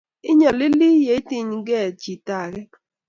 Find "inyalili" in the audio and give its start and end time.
0.29-0.89